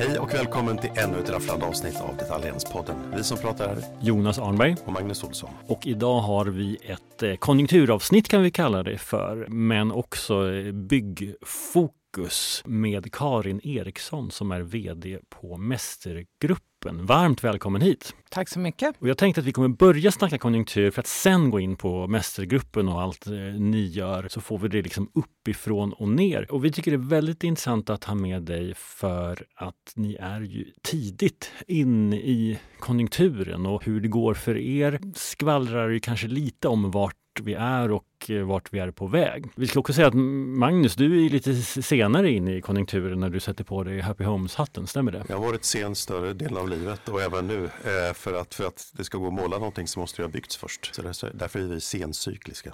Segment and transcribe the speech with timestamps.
[0.00, 2.96] Hej och välkommen till ännu ett rafflande avsnitt av Detaljhandelspodden.
[3.16, 4.76] Vi som pratar är Jonas Arnberg.
[4.84, 5.50] och Magnus Olsson.
[5.66, 10.72] Och idag har vi ett eh, konjunkturavsnitt kan vi kalla det för, men också eh,
[10.72, 16.69] byggfokus med Karin Eriksson som är VD på Mästergruppen.
[16.84, 18.14] Varmt välkommen hit!
[18.30, 18.96] Tack så mycket.
[18.98, 22.06] Och jag tänkte att vi kommer börja snacka konjunktur för att sen gå in på
[22.06, 26.52] Mästergruppen och allt eh, ni gör så får vi det liksom uppifrån och ner.
[26.52, 30.40] Och vi tycker det är väldigt intressant att ha med dig för att ni är
[30.40, 36.68] ju tidigt in i konjunkturen och hur det går för er skvallrar ju kanske lite
[36.68, 39.46] om vart vi är och eh, vart vi är på väg.
[39.56, 43.40] Vi ska också säga att Magnus, du är lite senare in i konjunkturen när du
[43.40, 45.24] sätter på dig Happy Homes-hatten, stämmer det?
[45.28, 47.64] Jag har varit sen större delen av livet och även nu.
[47.64, 50.30] Eh, för, att, för att det ska gå att måla någonting så måste det ha
[50.30, 50.94] byggts först.
[50.94, 52.72] Så därför, är vi sencykliska.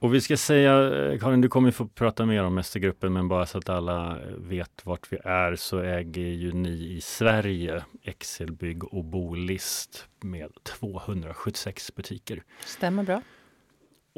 [0.00, 3.46] Och vi ska säga, eh, Karin, du kommer få prata mer om Mästergruppen, men bara
[3.46, 9.04] så att alla vet vart vi är så äger ju ni i Sverige Excelbygg och
[9.04, 12.42] Bolist med 276 butiker.
[12.64, 13.22] Stämmer bra.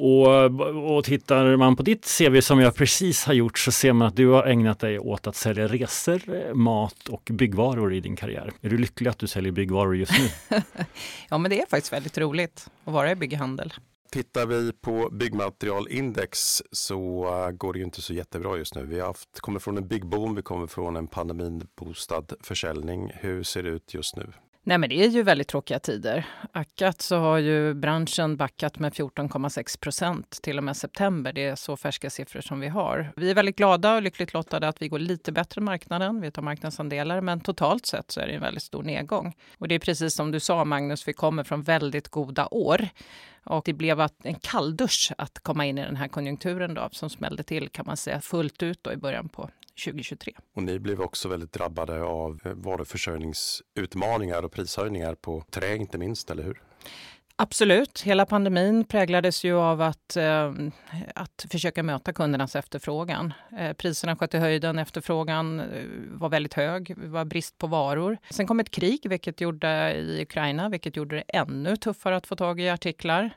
[0.02, 4.08] Och, och tittar man på ditt CV som jag precis har gjort så ser man
[4.08, 8.52] att du har ägnat dig åt att sälja resor, mat och byggvaror i din karriär.
[8.60, 10.56] Är du lycklig att du säljer byggvaror just nu?
[11.28, 13.72] ja, men det är faktiskt väldigt roligt att vara i bygghandel.
[14.12, 17.22] Tittar vi på byggmaterialindex så
[17.54, 18.84] går det ju inte så jättebra just nu.
[18.86, 23.10] Vi har haft, kommer från en byggboom, vi kommer från en pandeminboostad försäljning.
[23.14, 24.32] Hur ser det ut just nu?
[24.62, 26.26] Nej, men det är ju väldigt tråkiga tider.
[26.52, 31.32] Ackat så har ju branschen backat med 14,6 procent till och med september.
[31.32, 33.12] Det är så färska siffror som vi har.
[33.16, 36.20] Vi är väldigt glada och lyckligt lottade att vi går lite bättre än marknaden.
[36.20, 39.36] Vi tar marknadsandelar, men totalt sett så är det en väldigt stor nedgång.
[39.58, 42.88] Och det är precis som du sa Magnus, vi kommer från väldigt goda år.
[43.44, 47.42] Och det blev en kalldusch att komma in i den här konjunkturen då, som smällde
[47.42, 49.50] till kan man säga fullt ut då i början på
[49.84, 50.32] 2023.
[50.56, 56.42] Och ni blev också väldigt drabbade av varuförsörjningsutmaningar och prishöjningar på trä inte minst, eller
[56.42, 56.62] hur?
[57.42, 58.00] Absolut.
[58.00, 60.52] Hela pandemin präglades ju av att, eh,
[61.14, 63.32] att försöka möta kundernas efterfrågan.
[63.58, 65.66] Eh, priserna sköt i höjden, efterfrågan eh,
[66.08, 68.18] var väldigt hög, det var brist på varor.
[68.30, 72.36] Sen kom ett krig vilket gjorde, i Ukraina, vilket gjorde det ännu tuffare att få
[72.36, 73.30] tag i artiklar.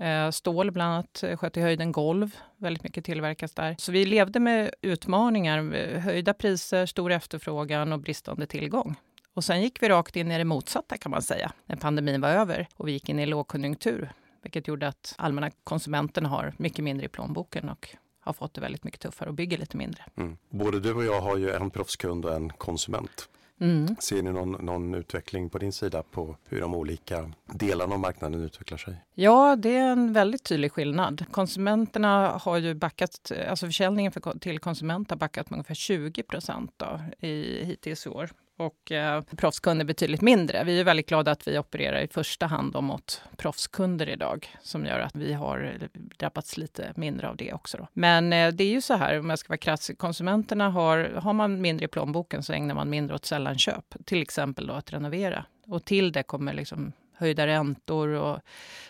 [0.00, 3.76] Eh, stål bland annat eh, sköt i höjden, golv, väldigt mycket tillverkas där.
[3.78, 8.96] Så vi levde med utmaningar, eh, höjda priser, stor efterfrågan och bristande tillgång.
[9.34, 12.28] Och sen gick vi rakt in i det motsatta kan man säga, när pandemin var
[12.28, 17.06] över och vi gick in i lågkonjunktur, vilket gjorde att allmänna konsumenterna har mycket mindre
[17.06, 17.88] i plånboken och
[18.20, 20.04] har fått det väldigt mycket tuffare och bygger lite mindre.
[20.16, 20.36] Mm.
[20.50, 23.28] Både du och jag har ju en proffskund och en konsument.
[23.60, 23.96] Mm.
[24.00, 28.40] Ser ni någon, någon, utveckling på din sida på hur de olika delarna av marknaden
[28.40, 29.04] utvecklar sig?
[29.14, 31.24] Ja, det är en väldigt tydlig skillnad.
[31.30, 36.82] Konsumenterna har ju backat, alltså försäljningen för, till konsument har backat med ungefär 20 procent
[37.20, 40.64] hittills i år och eh, proffskunder betydligt mindre.
[40.64, 45.00] Vi är väldigt glada att vi opererar i första hand mot proffskunder idag som gör
[45.00, 47.76] att vi har eh, drabbats lite mindre av det också.
[47.76, 47.88] Då.
[47.92, 51.32] Men eh, det är ju så här, om jag ska vara krass, konsumenterna har, har
[51.32, 55.44] man mindre i plånboken så ägnar man mindre åt sällanköp, till exempel då att renovera.
[55.66, 58.40] Och till det kommer liksom höjda räntor och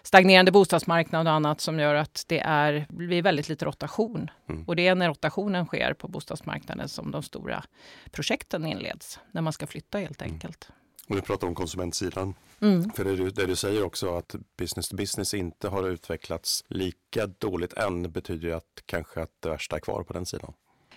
[0.02, 4.30] stagnerande bostadsmarknad och annat som gör att det är, blir väldigt lite rotation.
[4.48, 4.64] Mm.
[4.64, 7.64] Och det är när rotationen sker på bostadsmarknaden som de stora
[8.10, 10.34] projekten inleds, när man ska flytta helt mm.
[10.34, 10.68] enkelt.
[10.68, 10.78] Mm.
[11.08, 12.34] Och du pratar om konsumentsidan.
[12.60, 12.90] Mm.
[12.90, 17.26] För det du, det du säger också att business to business inte har utvecklats lika
[17.26, 20.52] dåligt än betyder ju att kanske att det värsta är kvar på den sidan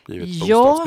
[0.08, 0.86] givet ja,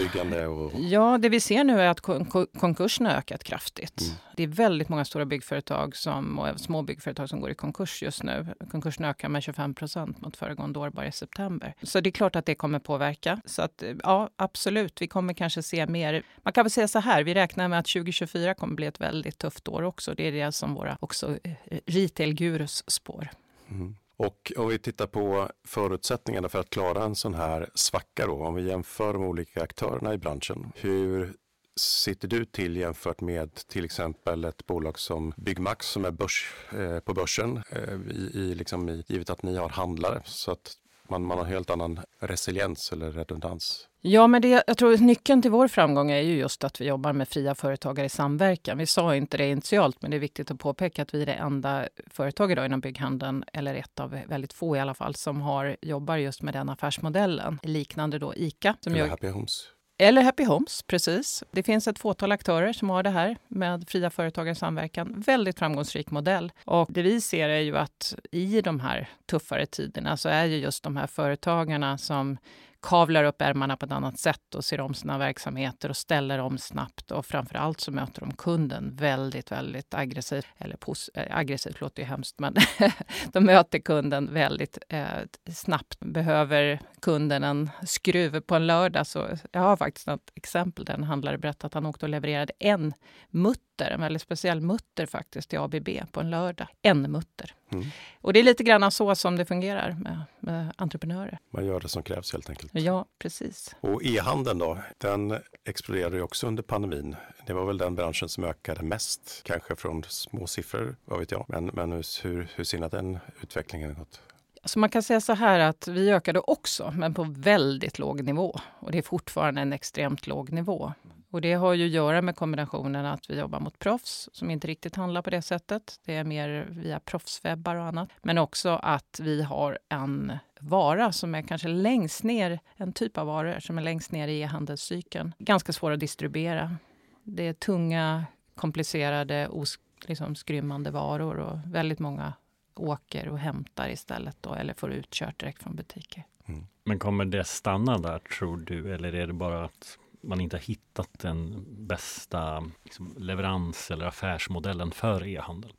[0.48, 0.72] Och...
[0.80, 4.00] Ja, det vi ser nu är att kon konkurserna har ökat kraftigt.
[4.00, 4.14] Mm.
[4.36, 8.22] Det är väldigt många stora byggföretag som, och små byggföretag som går i konkurs just
[8.22, 8.47] nu.
[8.70, 11.75] Konkurserna ökar med 25 procent mot föregående år bara i september.
[11.82, 13.41] Så det är klart att det kommer påverka.
[13.44, 16.22] Så att, ja, absolut, vi kommer kanske se mer.
[16.42, 19.38] Man kan väl säga så här, vi räknar med att 2024 kommer bli ett väldigt
[19.38, 20.14] tufft år också.
[20.14, 23.28] Det är det som våra också eh, retail-gurus spår.
[23.70, 23.96] Mm.
[24.16, 28.55] Och om vi tittar på förutsättningarna för att klara en sån här svacka då, om
[28.55, 30.72] vi jämför de olika aktörerna i branschen.
[30.75, 31.34] Hur
[31.76, 37.00] sitter du till jämfört med till exempel ett bolag som Byggmax som är börs, eh,
[37.00, 40.76] på börsen, eh, i, i, liksom i, givet att ni har handlare så att
[41.09, 43.89] man, man har helt annan resiliens eller redundans?
[44.01, 47.12] Ja, men det, jag tror nyckeln till vår framgång är ju just att vi jobbar
[47.12, 48.79] med fria företagare i samverkan.
[48.79, 51.33] Vi sa inte det initialt, men det är viktigt att påpeka att vi är det
[51.33, 55.77] enda företag idag inom bygghandeln, eller ett av väldigt få i alla fall, som har,
[55.83, 57.59] jobbar just med den affärsmodellen.
[57.62, 58.77] Liknande då ICA.
[58.81, 59.69] Som eller Happy Homes.
[59.99, 61.44] Eller Happy Homes, precis.
[61.50, 65.20] Det finns ett fåtal aktörer som har det här med fria företagare i samverkan.
[65.26, 66.52] Väldigt framgångsrik modell.
[66.64, 70.56] Och det vi ser är ju att i de här tuffare tiderna så är ju
[70.56, 72.38] just de här företagarna som
[72.84, 76.58] kavlar upp ärmarna på ett annat sätt och ser om sina verksamheter och ställer om
[76.58, 77.10] snabbt.
[77.10, 80.46] Och framför allt så möter de kunden väldigt, väldigt aggressivt.
[80.58, 82.54] Eller pos- äh, aggressivt låter ju hemskt, men
[83.32, 85.06] de möter kunden väldigt eh,
[85.52, 86.00] snabbt.
[86.00, 91.04] Behöver kunden en skruv på en lördag så jag har faktiskt ett exempel där en
[91.04, 92.94] handlare berättade att han åkte och levererade en
[93.31, 96.69] mutter, en väldigt speciell mutter faktiskt, till ABB på en lördag.
[96.82, 97.55] En mutter.
[97.73, 97.87] Mm.
[98.21, 101.38] Och det är lite grann så som det fungerar med, med entreprenörer.
[101.50, 102.71] Man gör det som krävs helt enkelt.
[102.75, 103.76] Ja, precis.
[103.81, 107.17] Och e-handeln då, den exploderade ju också under pandemin.
[107.47, 111.44] Det var väl den branschen som ökade mest, kanske från små siffror, vad vet jag.
[111.49, 114.20] Men, men hur, hur ser ni att den utvecklingen gått?
[114.62, 118.61] Alltså man kan säga så här att vi ökade också, men på väldigt låg nivå.
[118.79, 120.93] Och det är fortfarande en extremt låg nivå.
[121.34, 124.66] Och det har ju att göra med kombinationen att vi jobbar mot proffs som inte
[124.66, 126.00] riktigt handlar på det sättet.
[126.04, 128.08] Det är mer via proffswebbar och annat.
[128.22, 133.26] Men också att vi har en vara som är kanske längst ner, en typ av
[133.26, 135.34] varor som är längst ner i e-handelscykeln.
[135.38, 136.76] Ganska svår att distribuera.
[137.22, 142.32] Det är tunga, komplicerade, os liksom skrymmande varor och väldigt många
[142.75, 146.25] åker och hämtar istället då, eller får utkört direkt från butiker.
[146.46, 146.66] Mm.
[146.84, 149.98] Men kommer det stanna där tror du eller är det bara att
[150.29, 155.73] man inte har hittat den bästa liksom, leverans eller affärsmodellen för e-handel?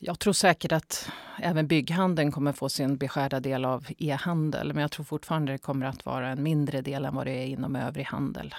[0.00, 4.72] Jag tror säkert att även bygghandeln kommer få sin beskärda del av e-handel.
[4.72, 7.46] Men jag tror fortfarande det kommer att vara en mindre del än vad det är
[7.46, 8.54] inom övrig handel.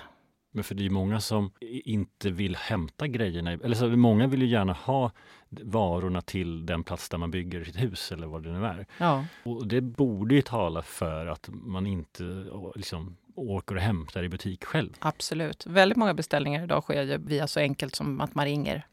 [0.52, 3.52] Men för det är många som inte vill hämta grejerna.
[3.52, 5.12] Eller så, många vill ju gärna ha
[5.50, 8.86] varorna till den plats där man bygger sitt hus eller vad det nu är.
[8.98, 9.26] Ja.
[9.44, 12.46] Och det borde ju tala för att man inte
[12.76, 14.90] liksom, åker och hämtar i butik själv.
[15.00, 15.66] Absolut.
[15.66, 18.86] Väldigt många beställningar idag sker ju via så enkelt som att man ringer.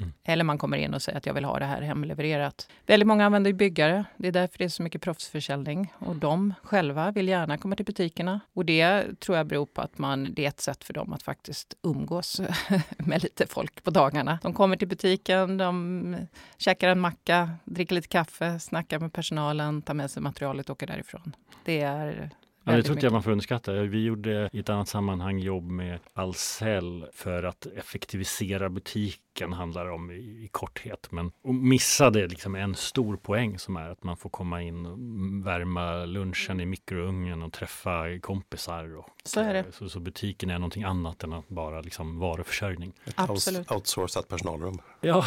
[0.00, 0.12] Mm.
[0.24, 2.68] Eller man kommer in och säger att jag vill ha det här hemlevererat.
[2.86, 4.04] Väldigt många använder byggare.
[4.16, 5.92] Det är därför det är så mycket proffsförsäljning.
[5.98, 8.40] Och de själva vill gärna komma till butikerna.
[8.52, 11.22] Och det tror jag beror på att man, det är ett sätt för dem att
[11.22, 12.40] faktiskt umgås
[12.98, 14.38] med lite folk på dagarna.
[14.42, 16.16] De kommer till butiken, de
[16.58, 20.86] käkar en macka, dricker lite kaffe, snackar med personalen, tar med sig materialet och åker
[20.86, 21.36] därifrån.
[21.64, 22.30] Det är
[22.64, 23.72] Ja, det tror inte jag man får underskatta.
[23.72, 30.10] Vi gjorde i ett annat sammanhang jobb med Ahlsell för att effektivisera butiken handlar om
[30.10, 31.06] i, i korthet.
[31.10, 34.98] Men och missade liksom en stor poäng som är att man får komma in och
[35.46, 38.96] värma lunchen i mikrougnen och träffa kompisar.
[38.96, 39.64] Och, så är det.
[39.72, 42.92] Så, så butiken är någonting annat än att bara liksom varuförsörjning.
[43.04, 43.70] Ett Absolut.
[43.70, 44.78] outsourcat personalrum.
[45.00, 45.24] Ja,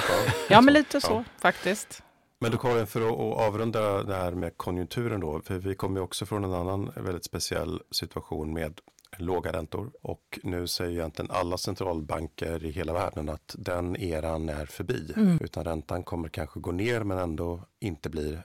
[0.50, 1.24] ja men lite så ja.
[1.42, 2.04] faktiskt.
[2.40, 6.26] Men du Karin, för att avrunda det här med konjunkturen då, för vi kommer också
[6.26, 8.80] från en annan väldigt speciell situation med
[9.18, 14.66] låga räntor och nu säger egentligen alla centralbanker i hela världen att den eran är
[14.66, 15.38] förbi, mm.
[15.42, 18.38] utan räntan kommer kanske gå ner men ändå inte bli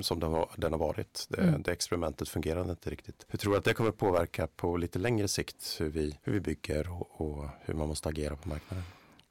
[0.00, 1.26] som den, var, den har varit.
[1.28, 1.62] Det, mm.
[1.62, 3.26] det experimentet fungerade inte riktigt.
[3.28, 6.40] Hur tror du att det kommer påverka på lite längre sikt hur vi, hur vi
[6.40, 8.84] bygger och, och hur man måste agera på marknaden?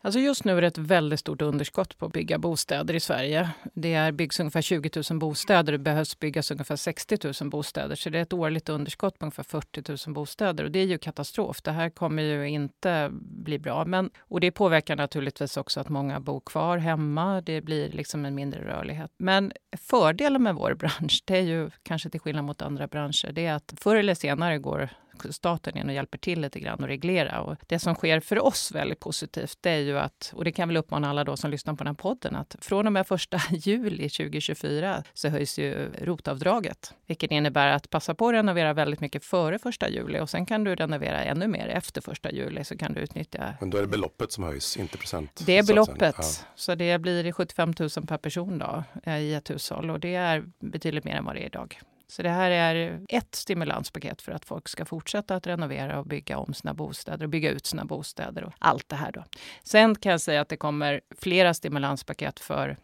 [0.04, 3.50] Alltså just nu är det ett väldigt stort underskott på att bygga bostäder i Sverige.
[3.74, 5.74] Det är byggs ungefär 20 000 bostäder.
[5.74, 7.96] och Det behövs byggas ungefär 60 000 bostäder.
[7.96, 10.64] Så det är ett årligt underskott på ungefär 40 000 bostäder.
[10.64, 11.62] Och det är ju katastrof.
[11.62, 13.86] Det här kommer ju inte bli bra.
[13.86, 17.42] Men, och det påverkar naturligtvis också att många bor kvar hemma.
[17.42, 19.12] Det blir liksom en mindre rörlighet.
[19.18, 23.46] Men fördelen med vår bransch, det är ju kanske till skillnad mot andra branscher, det
[23.46, 24.90] är att förr eller senare går
[25.30, 27.42] staten in och hjälper till lite grann och reglera.
[27.42, 30.68] Och det som sker för oss väldigt positivt, det är ju att, och det kan
[30.70, 33.42] väl uppmana alla då som lyssnar på den här podden, att från och med första
[33.50, 39.26] juli 2024 så höjs ju rotavdraget, vilket innebär att passa på att renovera väldigt mycket
[39.26, 42.94] före första juli och sen kan du renovera ännu mer efter första juli så kan
[42.94, 43.54] du utnyttja.
[43.60, 45.44] Men då är det beloppet som höjs, inte procent?
[45.46, 46.48] Det är beloppet, ja.
[46.56, 50.44] så det blir 75 000 per person då eh, i ett hushåll och det är
[50.60, 51.80] betydligt mer än vad det är idag.
[52.12, 56.38] Så det här är ett stimulanspaket för att folk ska fortsätta att renovera och bygga
[56.38, 59.12] om sina bostäder och bygga ut sina bostäder och allt det här.
[59.12, 59.24] Då.
[59.64, 62.78] Sen kan jag säga att det kommer flera stimulanspaket för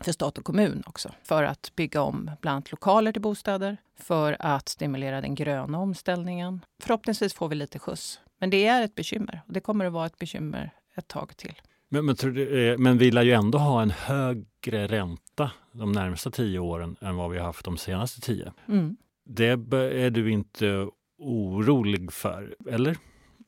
[0.00, 1.10] för stat och kommun också.
[1.22, 6.64] För att bygga om bland annat lokaler till bostäder, för att stimulera den gröna omställningen.
[6.82, 8.20] Förhoppningsvis får vi lite skjuts.
[8.38, 11.54] Men det är ett bekymmer och det kommer att vara ett bekymmer ett tag till.
[11.92, 16.58] Men, men, du, men vi lär ju ändå ha en högre ränta de närmsta tio
[16.58, 18.52] åren än vad vi har haft de senaste tio.
[18.68, 18.96] Mm.
[19.24, 22.96] Det är du inte orolig för, eller?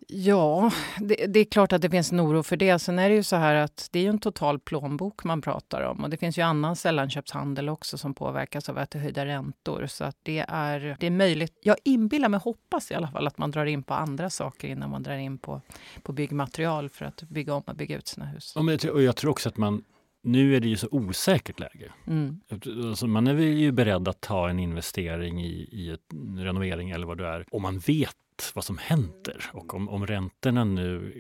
[0.08, 0.70] Ja,
[1.00, 2.78] det, det, är klart att det finns en oro för det.
[2.78, 6.04] Sen är det ju så här att det är en total plånbok man pratar om.
[6.04, 9.86] Och det finns ju annan sällanköpshandel också som påverkas av att det höjda räntor.
[9.86, 11.58] Så att det är, det är möjligt.
[11.62, 14.90] Jag inbillar mig, hoppas i alla fall, att man drar in på andra saker innan
[14.90, 15.60] man drar in på,
[16.02, 18.52] på byggmaterial för att bygga om och bygga ut sina hus.
[18.54, 19.84] Ja, men jag, tror, och jag tror också att man
[20.24, 21.92] nu är det ju så osäkert läge.
[22.06, 22.40] Mm.
[22.88, 27.18] Alltså man är ju beredd att ta en investering i, i en renovering eller vad
[27.18, 28.16] det är om man vet
[28.54, 29.50] vad som händer.
[29.52, 31.12] Och om, om räntorna nu,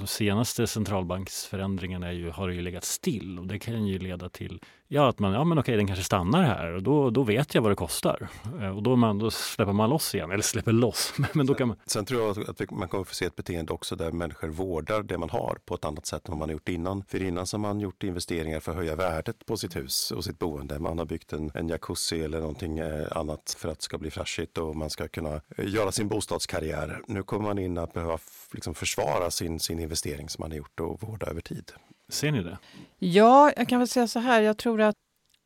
[0.00, 4.60] de senaste centralbanksförändringarna är ju, har ju legat still och det kan ju leda till
[4.88, 7.62] ja, att man, ja men okej, den kanske stannar här och då, då vet jag
[7.62, 8.28] vad det kostar.
[8.60, 11.14] Eh, och då, man, då släpper man loss igen, eller släpper loss.
[11.32, 11.76] Men då kan man...
[11.86, 15.18] Sen tror jag att man kommer få se ett beteende också där människor vårdar det
[15.18, 17.04] man har på ett annat sätt än vad man har gjort innan.
[17.08, 20.24] För innan så har man gjort investeringar för att höja värdet på sitt hus och
[20.24, 20.78] sitt boende.
[20.78, 24.10] Man har byggt en, en jacuzzi eller någonting eh, annat för att det ska bli
[24.10, 26.08] flashigt och man ska kunna eh, göra sin
[26.48, 27.02] karriär.
[27.06, 28.18] Nu kommer man in att behöva
[28.52, 31.72] liksom försvara sin, sin investering som man har gjort och vårda över tid.
[32.08, 32.58] Ser ni det?
[32.98, 34.42] Ja, jag kan väl säga så här.
[34.42, 34.96] Jag tror att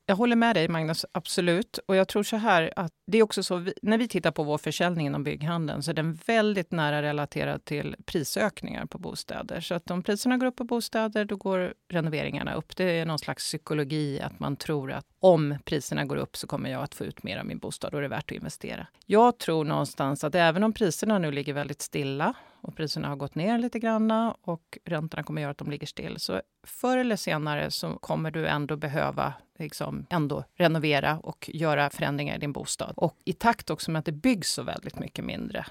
[0.07, 1.79] jag håller med dig Magnus, absolut.
[1.87, 4.43] Och jag tror så här att det är också så, vi, när vi tittar på
[4.43, 9.61] vår försäljning inom bygghandeln så är den väldigt nära relaterad till prisökningar på bostäder.
[9.61, 12.77] Så att om priserna går upp på bostäder, då går renoveringarna upp.
[12.77, 16.71] Det är någon slags psykologi att man tror att om priserna går upp så kommer
[16.71, 18.87] jag att få ut mer av min bostad och det är värt att investera.
[19.07, 23.35] Jag tror någonstans att även om priserna nu ligger väldigt stilla och priserna har gått
[23.35, 24.11] ner lite grann
[24.43, 26.21] och räntorna kommer att göra att de ligger still.
[26.21, 32.37] Så förr eller senare så kommer du ändå behöva liksom ändå renovera och göra förändringar
[32.37, 32.93] i din bostad.
[32.97, 35.67] Och i takt också med att det byggs så väldigt mycket mindre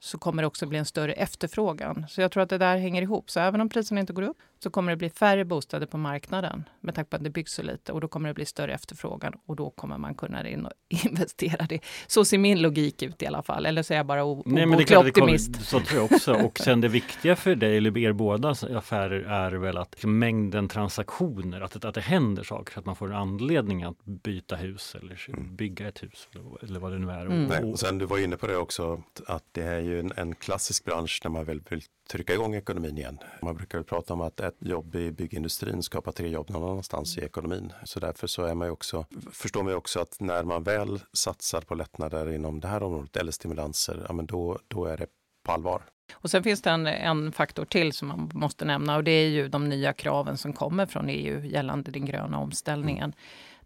[0.00, 2.06] så kommer det också bli en större efterfrågan.
[2.08, 3.30] Så jag tror att det där hänger ihop.
[3.30, 6.64] Så även om priserna inte går upp så kommer det bli färre bostäder på marknaden
[6.80, 9.32] med tanke på att det byggs så lite och då kommer det bli större efterfrågan
[9.46, 10.72] och då kommer man kunna in och
[11.04, 11.80] investera det.
[12.06, 13.66] Så ser min logik ut i alla fall.
[13.66, 15.52] Eller så är jag bara obotlig optimist.
[15.52, 16.34] Kommer, så tror jag också.
[16.34, 21.60] Och sen det viktiga för dig eller er båda affärer är väl att mängden transaktioner,
[21.60, 25.26] att det, att det händer saker, att man får en anledning att byta hus eller
[25.28, 25.56] mm.
[25.56, 26.28] bygga ett hus
[26.62, 27.26] eller vad det nu är.
[27.26, 27.44] Mm.
[27.44, 30.34] Nej, och sen du var inne på det också, att det är ju en, en
[30.34, 33.18] klassisk bransch där man väl vill trycka igång ekonomin igen.
[33.42, 37.20] Man brukar prata om att ett jobb i byggindustrin skapar tre jobb någon annanstans i
[37.20, 37.72] ekonomin.
[37.84, 41.00] Så därför så är man ju också, förstår man ju också att när man väl
[41.12, 45.06] satsar på lättnader inom det här området eller stimulanser, ja men då, då är det
[45.44, 45.82] på allvar.
[46.14, 49.28] Och sen finns det en, en, faktor till som man måste nämna och det är
[49.28, 53.04] ju de nya kraven som kommer från EU gällande den gröna omställningen.
[53.04, 53.16] Mm.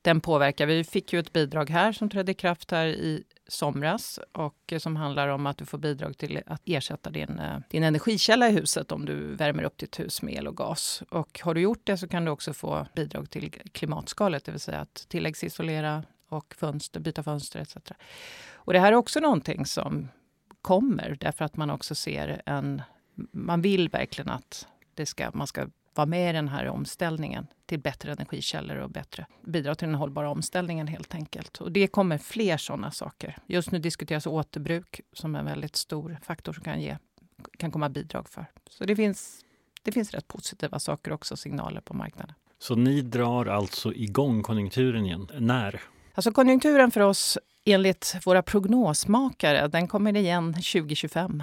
[0.03, 0.67] Den påverkar.
[0.67, 4.79] Vi fick ju ett bidrag här som trädde i kraft här i somras och eh,
[4.79, 8.53] som handlar om att du får bidrag till att ersätta din, eh, din energikälla i
[8.53, 11.03] huset om du värmer upp ditt hus med el och gas.
[11.11, 14.61] Och har du gjort det så kan du också få bidrag till klimatskalet, det vill
[14.61, 17.77] säga att tilläggsisolera och fönster, byta fönster etc.
[18.53, 20.09] Och det här är också någonting som
[20.63, 22.83] kommer därför att man också ser en...
[23.33, 27.81] Man vill verkligen att det ska, man ska vara med i den här omställningen till
[27.81, 31.61] bättre energikällor och bättre bidra till den hållbara omställningen helt enkelt.
[31.61, 33.37] Och det kommer fler sådana saker.
[33.47, 36.97] Just nu diskuteras återbruk som en väldigt stor faktor som kan, ge,
[37.59, 38.47] kan komma bidrag för.
[38.71, 39.45] Så det finns,
[39.83, 42.35] det finns rätt positiva saker också, signaler på marknaden.
[42.59, 45.29] Så ni drar alltså igång konjunkturen igen?
[45.39, 45.81] När?
[46.15, 51.43] Alltså konjunkturen för oss enligt våra prognosmakare, den kommer igen 2025.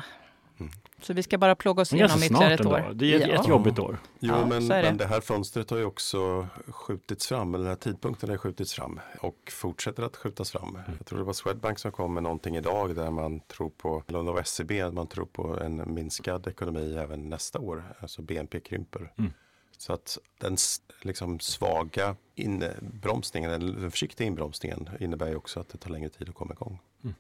[1.02, 2.92] Så vi ska bara plåga oss igenom ytterligare ett år.
[2.94, 3.42] Det är ett, ja.
[3.42, 3.98] ett jobbigt år.
[4.20, 4.82] Jo, ja, men, det.
[4.82, 8.74] men det här fönstret har ju också skjutits fram, eller den här tidpunkten har skjutits
[8.74, 10.70] fram och fortsätter att skjutas fram.
[10.70, 10.82] Mm.
[10.98, 14.40] Jag tror det var Swedbank som kom med någonting idag där man tror på, eller
[14.40, 17.84] SCB, man tror på en minskad ekonomi även nästa år.
[18.00, 19.14] Alltså BNP krymper.
[19.18, 19.32] Mm.
[19.78, 20.58] Så att den
[21.02, 26.36] liksom svaga inbromsningen, den försiktiga inbromsningen innebär ju också att det tar längre tid att
[26.36, 26.80] komma igång.
[27.04, 27.16] Mm.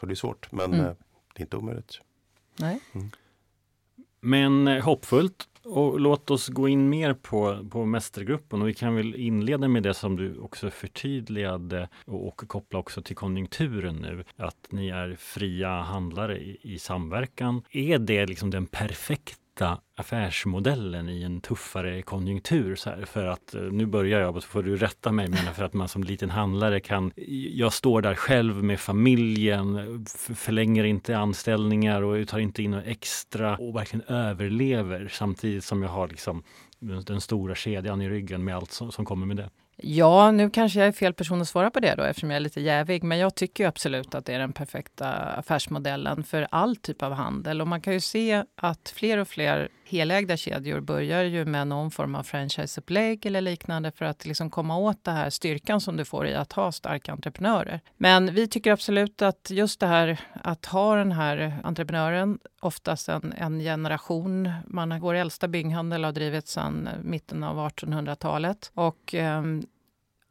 [0.00, 0.86] Så det är svårt, men mm.
[0.86, 0.92] Eh,
[1.34, 2.00] det är inte omöjligt.
[2.56, 2.80] Nej.
[2.92, 3.10] Mm.
[4.20, 5.48] Men eh, hoppfullt.
[5.64, 9.82] Och låt oss gå in mer på, på mästergruppen och vi kan väl inleda med
[9.82, 14.24] det som du också förtydligade och, och koppla också till konjunkturen nu.
[14.36, 17.62] Att ni är fria handlare i, i samverkan.
[17.70, 22.76] Är det liksom den perfekta hitta affärsmodellen i en tuffare konjunktur.
[22.76, 25.54] Så här, för att eh, nu börjar jag, och så får du rätta mig, men
[25.54, 27.12] för att man som liten handlare kan...
[27.54, 30.04] Jag står där själv med familjen,
[30.34, 35.90] förlänger inte anställningar och tar inte in något extra och verkligen överlever samtidigt som jag
[35.90, 36.42] har liksom
[37.06, 39.50] den stora kedjan i ryggen med allt som, som kommer med det.
[39.84, 42.40] Ja, nu kanske jag är fel person att svara på det då eftersom jag är
[42.40, 43.02] lite jävig.
[43.02, 47.60] Men jag tycker absolut att det är den perfekta affärsmodellen för all typ av handel.
[47.60, 51.90] Och man kan ju se att fler och fler helägda kedjor börjar ju med någon
[51.90, 56.04] form av franchiseupplägg eller liknande för att liksom komma åt den här styrkan som du
[56.04, 57.80] får i att ha starka entreprenörer.
[57.96, 63.34] Men vi tycker absolut att just det här att ha den här entreprenören, oftast en,
[63.36, 69.42] en generation, man, vår äldsta bygghandel har drivits sedan mitten av 1800-talet och eh,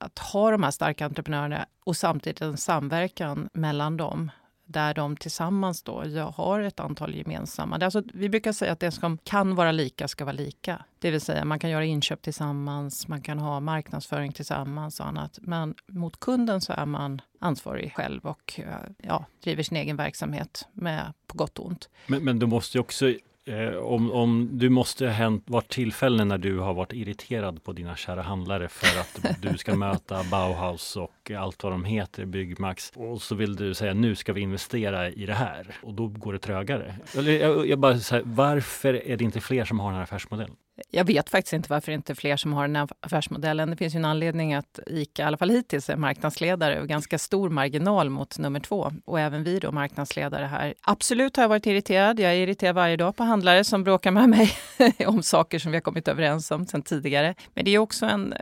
[0.02, 4.32] att ha de här starka entreprenörerna och samtidigt en samverkan mellan dem
[4.72, 6.04] där de tillsammans då
[6.36, 7.80] har ett antal gemensamma.
[7.82, 10.86] Alltså, vi brukar säga att det som kan vara lika ska vara lika.
[11.00, 15.40] Det vill säga man kan göra inköp tillsammans, man kan ha marknadsföring tillsammans och annat.
[15.42, 20.68] Men mot kunden så är man ansvarig själv och eh, ja, driver sin egen verksamhet
[20.72, 21.90] med på gott och ont.
[22.08, 23.14] Men, men du måste ju också
[23.46, 27.74] Eh, om, om du måste ha hänt, varit tillfällen när du har varit irriterad på
[27.74, 32.92] dina kära handlare för att du ska möta Bauhaus och allt vad de heter, Byggmax.
[32.96, 36.34] Och så vill du säga nu ska vi investera i det här och då går
[36.34, 36.96] det trögare.
[37.18, 40.56] Eller jag, jag bara säger, varför är det inte fler som har den här affärsmodellen?
[40.90, 43.70] Jag vet faktiskt inte varför inte fler som har den här affärsmodellen.
[43.70, 47.18] Det finns ju en anledning att ICA, i alla fall hittills, är marknadsledare och ganska
[47.18, 48.92] stor marginal mot nummer två.
[49.06, 50.74] Och även vi då marknadsledare här.
[50.82, 52.20] Absolut har jag varit irriterad.
[52.20, 54.52] Jag är irriterad varje dag på handlare som bråkar med mig
[55.08, 57.36] om saker som vi har kommit överens om sedan tidigare.
[57.54, 58.34] Men det är också en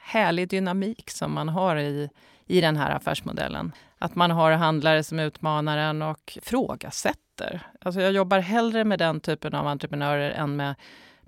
[0.00, 2.08] härlig dynamik som man har i,
[2.46, 3.72] i den här affärsmodellen.
[3.98, 7.66] Att man har handlare som utmanar en och frågasätter.
[7.80, 10.74] Alltså jag jobbar hellre med den typen av entreprenörer än med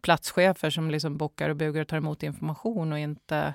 [0.04, 3.54] platschefer som liksom bockar och bugar och tar emot information och inte,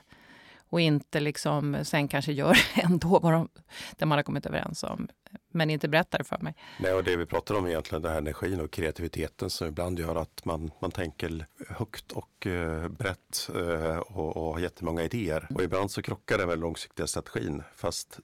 [0.70, 3.50] och inte liksom sen kanske gör ändå vad de,
[3.98, 5.08] det man har kommit överens om,
[5.52, 6.56] men inte berättar för mig.
[6.80, 10.16] Nej, och det vi pratar om egentligen, den här energin och kreativiteten som ibland gör
[10.16, 15.48] att man, man tänker högt och eh, brett eh, och, och har jättemånga idéer.
[15.56, 18.20] Och ibland så krockar det med långsiktiga strategin, fast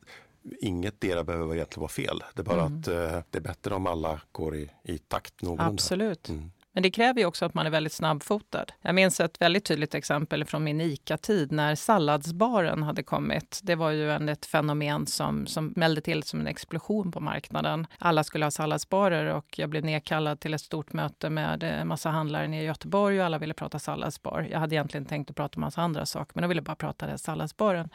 [0.59, 2.23] inget dera behöver egentligen vara fel.
[2.33, 2.79] Det är bara mm.
[2.79, 5.73] att eh, det är bättre om alla går i, i takt någorlunda.
[5.73, 6.29] Absolut.
[6.29, 6.51] Mm.
[6.75, 8.65] Men det kräver ju också att man är väldigt snabbfotad.
[8.81, 13.59] Jag minns ett väldigt tydligt exempel från min ICA-tid när salladsbaren hade kommit.
[13.63, 17.87] Det var ju en, ett fenomen som, som mällde till som en explosion på marknaden.
[17.99, 22.09] Alla skulle ha salladsbarer och jag blev nedkallad till ett stort möte med en massa
[22.09, 24.47] handlare nere i Göteborg och alla ville prata salladsbar.
[24.51, 27.07] Jag hade egentligen tänkt att prata om massa andra saker, men de ville bara prata
[27.07, 27.89] den salladsbaren.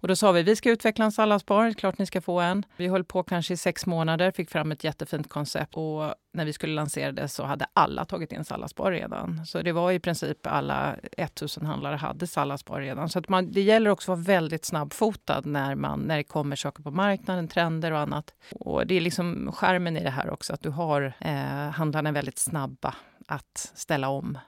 [0.00, 2.64] Och då sa vi vi ska utveckla en salladsbar, klart ni ska få en.
[2.76, 6.52] Vi höll på kanske i sex månader, fick fram ett jättefint koncept och när vi
[6.52, 9.46] skulle lansera det så hade alla tagit in salladsbar redan.
[9.46, 13.08] Så det var i princip alla 1000 handlare hade salladsbar redan.
[13.08, 16.56] Så att man, det gäller också att vara väldigt snabbfotad när, man, när det kommer
[16.56, 18.34] saker på marknaden, trender och annat.
[18.54, 22.38] Och det är liksom skärmen i det här också, att du har eh, handlarna väldigt
[22.38, 22.94] snabba
[23.26, 24.38] att ställa om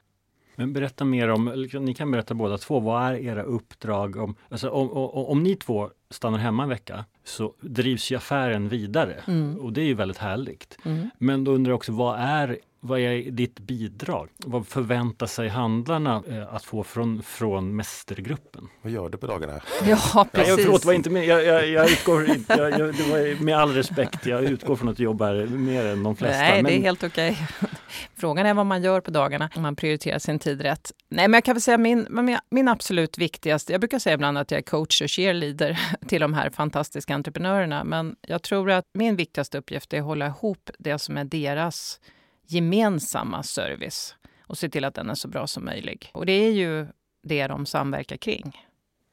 [0.63, 4.17] men berätta mer om, ni kan berätta båda två, vad är era uppdrag?
[4.17, 8.69] Om, alltså om, om, om ni två stannar hemma en vecka så drivs ju affären
[8.69, 9.57] vidare mm.
[9.57, 10.79] och det är ju väldigt härligt.
[10.85, 11.11] Mm.
[11.19, 14.29] Men då undrar jag också, vad är vad är ditt bidrag?
[14.37, 18.69] Vad förväntar sig handlarna eh, att få från, från mästergruppen?
[18.83, 19.61] Vad gör du på dagarna?
[19.87, 20.49] Ja, precis.
[20.49, 21.27] Ja, förlåt, var inte med.
[21.27, 24.97] Jag, jag, jag utgår, jag, jag, det var med all respekt, jag utgår från att
[24.97, 26.39] du jobbar mer än de flesta.
[26.39, 26.65] Nej, men...
[26.65, 27.31] det är helt okej.
[27.31, 27.69] Okay.
[28.17, 30.93] Frågan är vad man gör på dagarna, om man prioriterar sin tid rätt.
[31.09, 34.39] Nej, men jag kan väl säga min, min, min absolut viktigaste, jag brukar säga ibland
[34.39, 38.85] att jag är coach och cheerleader till de här fantastiska entreprenörerna, men jag tror att
[38.95, 42.01] min viktigaste uppgift är att hålla ihop det som är deras
[42.47, 46.09] gemensamma service och se till att den är så bra som möjligt.
[46.13, 46.87] Och det är ju
[47.23, 48.67] det de samverkar kring.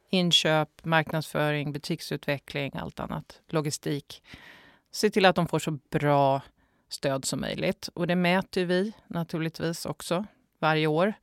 [0.09, 4.23] Inköp, marknadsföring, butiksutveckling, allt annat, logistik.
[4.91, 6.41] Se till att de får så bra
[6.89, 7.89] stöd som möjligt.
[7.93, 10.25] Och det mäter vi naturligtvis också
[10.59, 11.13] varje år.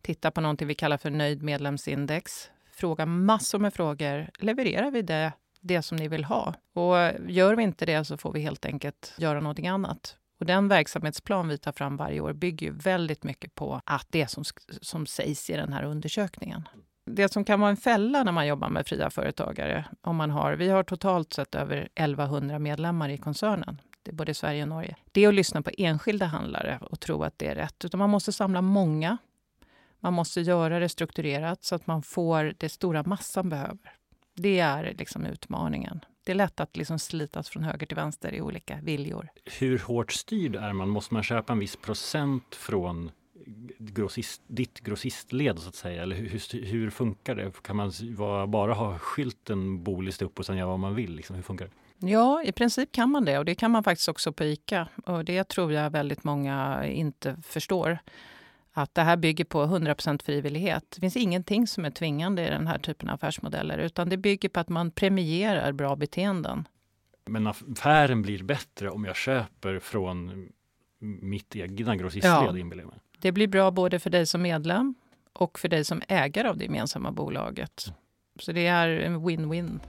[0.00, 2.50] Titta på någonting vi kallar för nöjd medlemsindex.
[2.72, 4.30] Fråga massor med frågor.
[4.38, 6.54] Levererar vi det, det som ni vill ha?
[6.72, 6.96] Och
[7.28, 10.17] gör vi inte det så får vi helt enkelt göra någonting annat.
[10.38, 14.44] Och den verksamhetsplan vi tar fram varje år bygger väldigt mycket på att det som,
[14.80, 16.68] som sägs i den här undersökningen.
[17.04, 20.52] Det som kan vara en fälla när man jobbar med fria företagare, om man har,
[20.52, 24.96] vi har totalt sett över 1100 medlemmar i koncernen, det är både Sverige och Norge,
[25.12, 27.84] det är att lyssna på enskilda handlare och tro att det är rätt.
[27.84, 29.18] Utan man måste samla många.
[30.00, 33.94] Man måste göra det strukturerat så att man får det stora massan behöver.
[34.34, 36.00] Det är liksom utmaningen.
[36.28, 39.28] Det är lätt att liksom slitas från höger till vänster i olika viljor.
[39.44, 40.88] Hur hårt styrd är man?
[40.88, 43.10] Måste man köpa en viss procent från
[43.78, 46.02] grossist, ditt grossistled så att säga?
[46.02, 47.62] Eller hur, hur funkar det?
[47.62, 47.92] Kan man
[48.48, 51.14] bara ha skylten bolist upp och sen göra vad man vill?
[51.14, 51.36] Liksom?
[51.36, 52.10] Hur funkar det?
[52.10, 54.88] Ja, i princip kan man det och det kan man faktiskt också på ICA.
[55.04, 57.98] Och det tror jag väldigt många inte förstår
[58.82, 60.84] att det här bygger på 100% frivillighet.
[60.90, 64.48] Det finns ingenting som är tvingande i den här typen av affärsmodeller utan det bygger
[64.48, 66.68] på att man premierar bra beteenden.
[67.26, 70.48] Men affären blir bättre om jag köper från
[71.00, 72.90] mitt egna grossistled, ja.
[73.18, 74.94] Det blir bra både för dig som medlem
[75.32, 77.92] och för dig som ägare av det gemensamma bolaget.
[78.40, 79.80] Så det är en win-win.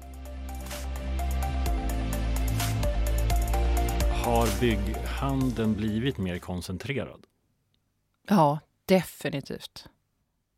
[4.25, 7.25] Har bygghandeln blivit mer koncentrerad?
[8.27, 9.87] Ja, Definitivt.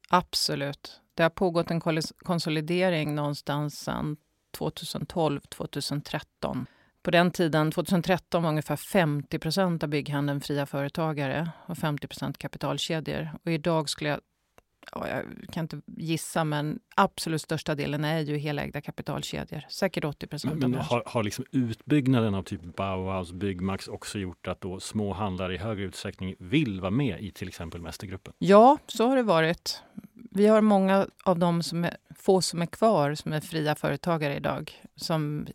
[0.09, 1.01] Absolut.
[1.13, 1.81] Det har pågått en
[2.17, 4.17] konsolidering någonstans sedan
[4.51, 6.65] 2012, 2013.
[7.03, 12.37] På den tiden, 2013, var ungefär 50 procent av bygghandeln fria företagare och 50 procent
[12.37, 13.29] kapitalkedjor.
[13.45, 14.19] Och idag skulle jag
[14.91, 19.65] ja, jag kan inte gissa, men absolut största delen är ju helägda kapitalkedjor.
[19.69, 20.59] Säkert 80 procent.
[20.59, 25.13] Men, men har, har liksom utbyggnaden av typ Bauhaus, Byggmax också gjort att då små
[25.13, 28.33] handlare i högre utsträckning vill vara med i till exempel Mästergruppen?
[28.37, 29.83] Ja, så har det varit.
[30.13, 34.35] Vi har många av de som är, få som är kvar som är fria företagare
[34.35, 35.47] idag som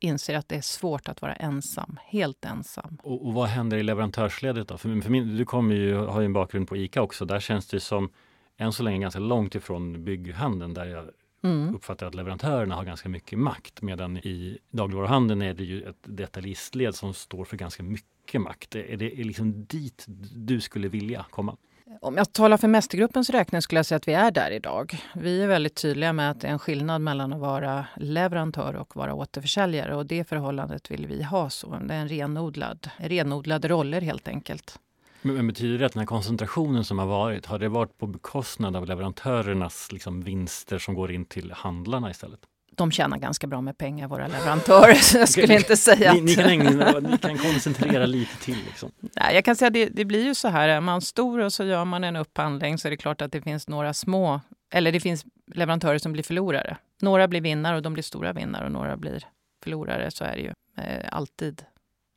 [0.00, 2.98] inser att det är svårt att vara ensam, helt ensam.
[3.02, 4.78] Och, och vad händer i leverantörsledet då?
[4.78, 7.24] För, för min, du kommer ju, har ju en bakgrund på ICA också.
[7.24, 8.10] Där känns det som
[8.58, 11.10] än så länge ganska långt ifrån bygghandeln där jag
[11.44, 11.74] mm.
[11.74, 16.94] uppfattar att leverantörerna har ganska mycket makt medan i dagligvaruhandeln är det ju ett detaljestled
[16.94, 18.74] som står för ganska mycket makt.
[18.74, 21.56] Är det liksom dit du skulle vilja komma?
[22.00, 24.98] Om jag talar för Mästergruppens räkning skulle jag säga att vi är där idag.
[25.14, 28.96] Vi är väldigt tydliga med att det är en skillnad mellan att vara leverantör och
[28.96, 31.78] vara återförsäljare och det förhållandet vill vi ha så.
[31.78, 34.78] Det är en renodlad, renodlade roller helt enkelt.
[35.24, 38.76] Men betyder det att den här koncentrationen som har varit, har det varit på bekostnad
[38.76, 42.40] av leverantörernas liksom, vinster som går in till handlarna istället?
[42.76, 44.94] De tjänar ganska bra med pengar, våra leverantörer.
[44.94, 46.22] Så jag skulle inte säga att...
[46.22, 48.58] Ni, kan, ägna, ni kan koncentrera lite till.
[48.66, 48.90] Liksom.
[49.00, 51.52] Nej, jag kan säga att det, det blir ju så här, är man stor och
[51.52, 54.40] så gör man en upphandling så är det klart att det finns några små,
[54.72, 56.76] eller det finns leverantörer som blir förlorare.
[57.02, 59.24] Några blir vinnare och de blir stora vinnare och några blir
[59.62, 60.10] förlorare.
[60.10, 60.52] Så är det ju
[60.84, 61.64] eh, alltid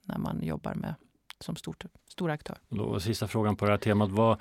[0.06, 0.96] när man jobbar med
[1.40, 1.86] som stort,
[2.18, 2.58] stor aktör.
[2.70, 4.12] Och sista frågan på det här temat.
[4.12, 4.38] Vad,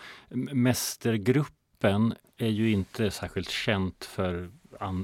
[0.53, 4.51] mästergruppen är ju inte särskilt känt för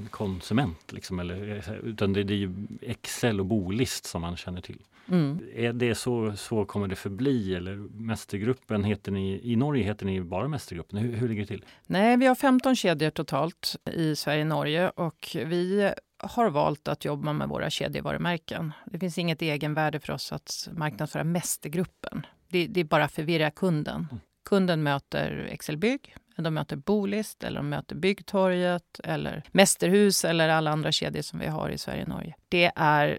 [0.09, 4.81] konsument, liksom, eller, utan det, det är ju Excel och Bolist som man känner till.
[5.11, 5.39] Mm.
[5.55, 7.55] Är det så, så kommer det förbli?
[7.55, 10.99] Eller Mästergruppen, heter ni, i Norge heter ni bara Mästergruppen.
[10.99, 11.65] Hur, hur ligger det till?
[11.87, 17.05] Nej, vi har 15 kedjor totalt i Sverige och Norge och vi har valt att
[17.05, 18.71] jobba med våra kedjevarumärken.
[18.85, 22.25] Det finns inget egenvärde för oss att marknadsföra Mästergruppen.
[22.53, 24.07] Det, det är bara förvirra kunden.
[24.11, 24.21] Mm.
[24.45, 30.71] Kunden möter Excel Bygg, de möter Bolist, eller de möter Byggtorget, eller Mästerhus eller alla
[30.71, 32.35] andra kedjor som vi har i Sverige och Norge.
[32.49, 33.17] Det är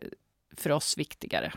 [0.56, 1.52] för oss viktigare.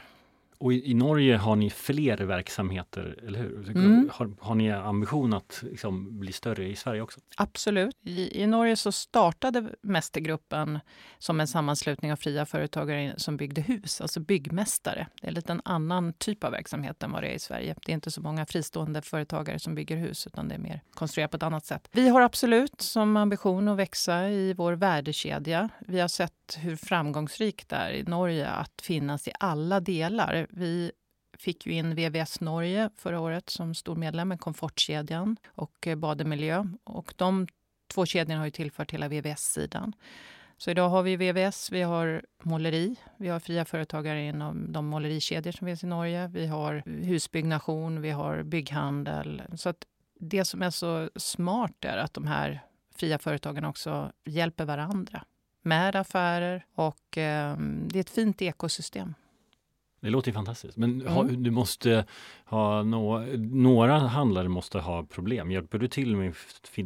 [0.60, 3.70] Och i, i, Norge har ni fler verksamheter, eller hur?
[3.70, 4.10] Mm.
[4.14, 7.20] Har, har, ni ambition att liksom, bli större i Sverige också?
[7.38, 7.96] Absolut.
[8.04, 10.80] I, I, Norge så startade Mästergruppen
[11.18, 15.08] som en sammanslutning av fria företagare som byggde hus, alltså byggmästare.
[15.22, 17.76] Det är en annan typ av verksamhet än vad det är i Sverige.
[17.86, 21.32] Det är inte så många fristående företagare som bygger hus, utan det är mer konstruerat
[21.32, 21.90] på ett annat sätt.
[21.92, 25.70] Vi har absolut som ambition att växa i vår värdekedja.
[25.80, 30.47] Vi har sett hur framgångsrikt det är i Norge att finnas i alla delar.
[30.50, 30.92] Vi
[31.38, 36.66] fick ju in VVS Norge förra året som stor medlem med Komfortkedjan och eh, Bademiljö.
[36.84, 37.48] Och de
[37.88, 39.94] två kedjorna har ju tillfört hela VVS-sidan.
[40.58, 45.52] Så idag har vi VVS, vi har måleri, vi har fria företagare inom de målerikedjor
[45.52, 46.28] som finns i Norge.
[46.28, 49.42] Vi har husbyggnation, vi har bygghandel.
[49.56, 49.86] Så att
[50.20, 52.62] det som är så smart är att de här
[52.96, 55.26] fria företagen också hjälper varandra
[55.62, 59.14] med affärer och eh, det är ett fint ekosystem.
[60.00, 60.78] Det låter ju fantastiskt.
[60.78, 61.14] Men mm.
[61.14, 62.06] ha, du måste
[62.46, 65.52] ha no, några handlare måste ha problem.
[65.52, 66.34] Hjälper du till med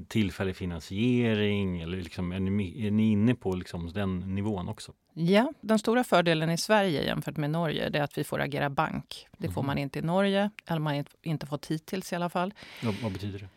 [0.08, 1.82] tillfällig finansiering?
[1.82, 4.92] Eller liksom, är, ni, är ni inne på liksom den nivån också?
[5.14, 9.28] Ja, den stora fördelen i Sverige jämfört med Norge är att vi får agera bank.
[9.38, 9.54] Det mm.
[9.54, 12.54] får man inte i Norge, eller man har inte fått hittills i alla fall.
[12.82, 13.48] Ja, vad betyder det?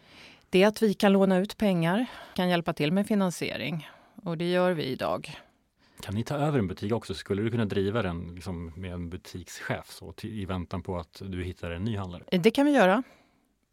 [0.51, 3.89] Det är att vi kan låna ut pengar, kan hjälpa till med finansiering
[4.23, 5.37] och det gör vi idag.
[6.01, 7.15] Kan ni ta över en butik också?
[7.15, 11.23] Skulle du kunna driva den liksom med en butikschef så, till, i väntan på att
[11.25, 12.23] du hittar en ny handlare?
[12.27, 13.03] Eh, det kan vi göra.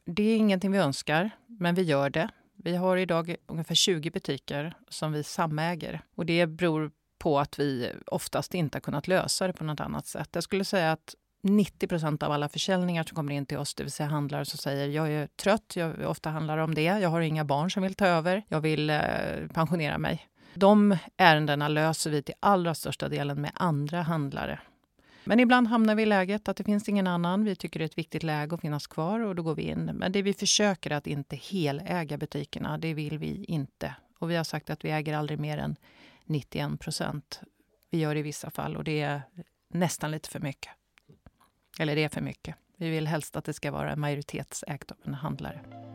[0.05, 2.29] Det är ingenting vi önskar, men vi gör det.
[2.55, 7.91] Vi har idag ungefär 20 butiker som vi samäger och det beror på att vi
[8.05, 10.29] oftast inte har kunnat lösa det på något annat sätt.
[10.31, 13.91] Jag skulle säga att 90 av alla försäljningar som kommer in till oss, det vill
[13.91, 17.45] säga handlare som säger jag är trött, jag ofta handlar om det, jag har inga
[17.45, 18.99] barn som vill ta över, jag vill eh,
[19.53, 20.27] pensionera mig.
[20.53, 24.59] De ärendena löser vi till allra största delen med andra handlare.
[25.23, 27.45] Men ibland hamnar vi i läget att det finns ingen annan.
[27.45, 29.85] Vi tycker det är ett viktigt läge att finnas kvar och då går vi in.
[29.85, 33.95] Men det vi försöker att inte heläga butikerna, det vill vi inte.
[34.19, 35.75] Och vi har sagt att vi äger aldrig mer än
[36.25, 37.41] 91 procent.
[37.89, 39.21] Vi gör det i vissa fall och det är
[39.67, 40.71] nästan lite för mycket.
[41.79, 42.55] Eller det är för mycket.
[42.77, 45.90] Vi vill helst att det ska vara majoritetsägt av en handlare.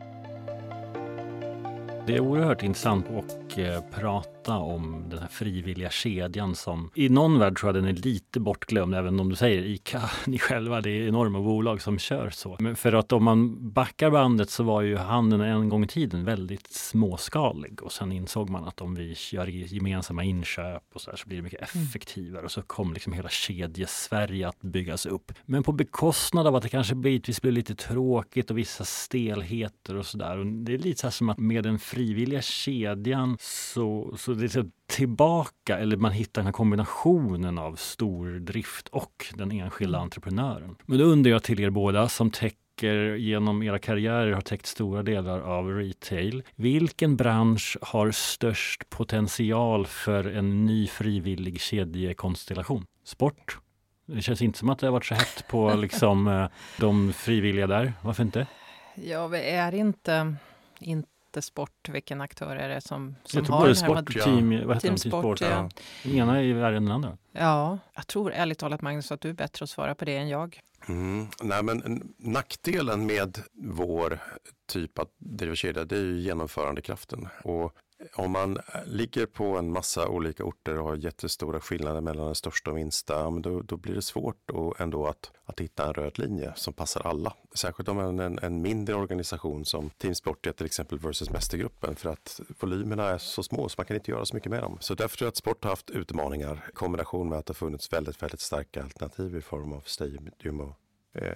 [2.07, 7.39] Det är oerhört intressant att eh, prata om den här frivilliga kedjan som i någon
[7.39, 10.89] värld tror jag den är lite bortglömd, även om du säger ICA, ni själva, det
[10.89, 12.57] är enorma bolag som kör så.
[12.59, 16.25] Men för att om man backar bandet så var ju handeln en gång i tiden
[16.25, 21.17] väldigt småskalig och sen insåg man att om vi gör gemensamma inköp och så, här,
[21.17, 21.87] så blir det mycket mm.
[21.87, 25.31] effektivare och så kom liksom hela kedjesverige att byggas upp.
[25.45, 30.05] Men på bekostnad av att det kanske bitvis blir lite tråkigt och vissa stelheter och
[30.05, 30.63] sådär.
[30.65, 35.77] Det är lite så som att med den frivilliga kedjan så, så det är tillbaka,
[35.77, 40.03] eller man hittar den här kombinationen av stordrift och den enskilda mm.
[40.03, 40.75] entreprenören.
[40.85, 45.03] Men då undrar jag till er båda som täcker genom era karriärer har täckt stora
[45.03, 46.43] delar av retail.
[46.55, 52.85] Vilken bransch har störst potential för en ny frivillig kedjekonstellation?
[53.03, 53.57] Sport?
[54.05, 56.47] Det känns inte som att det har varit så hett på liksom, eh,
[56.79, 57.93] de frivilliga där.
[58.01, 58.47] Varför inte?
[58.95, 60.35] Ja, vi är inte,
[60.79, 61.89] inte sport.
[61.89, 64.67] Vilken aktör är det som, som jag tror har både sport och team, ja.
[64.67, 65.69] vad heter team, sport, ja.
[66.03, 66.11] ja.
[66.11, 67.17] Ena är värre än den andra.
[67.31, 70.29] Ja, jag tror ärligt talat Magnus att du är bättre att svara på det än
[70.29, 70.61] jag.
[70.87, 71.27] Mm.
[71.41, 74.19] Nej, men nackdelen med vår
[74.67, 77.27] typ att driva kedja, det är ju genomförandekraften.
[77.43, 77.73] Och
[78.15, 82.71] om man ligger på en massa olika orter och har jättestora skillnader mellan den största
[82.71, 86.53] och minsta, då, då blir det svårt och ändå att, att hitta en röd linje
[86.55, 87.33] som passar alla.
[87.53, 91.29] Särskilt om man är en, en mindre organisation som Team Sport är till exempel versus
[91.29, 94.61] Mästergruppen för att volymerna är så små så man kan inte göra så mycket med
[94.61, 94.77] dem.
[94.79, 97.55] Så därför tror jag att sport har haft utmaningar i kombination med att det har
[97.55, 100.75] funnits väldigt, väldigt starka alternativ i form av Stadium och
[101.21, 101.33] eh,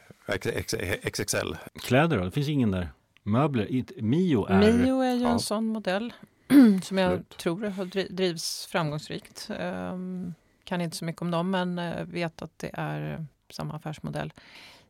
[1.11, 1.55] XXL.
[1.73, 2.23] Kläder då?
[2.23, 2.89] Det finns ingen där?
[3.23, 3.83] Möbler?
[4.01, 4.59] Mio är...
[4.59, 5.29] Mio är ju ja.
[5.29, 6.13] en sån modell.
[6.83, 7.37] som jag Slut.
[7.37, 9.49] tror har drivs framgångsrikt.
[9.59, 10.33] Um,
[10.63, 14.33] kan inte så mycket om dem, men uh, vet att det är samma affärsmodell.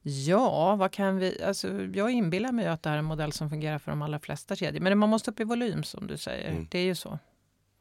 [0.01, 1.43] Ja, vad kan vi...
[1.43, 4.55] Alltså, jag inbillar mig att det är en modell som fungerar för de allra flesta
[4.55, 4.81] kedjor.
[4.81, 6.51] Men man måste upp i volym som du säger.
[6.51, 6.67] Mm.
[6.71, 7.19] Det är ju så.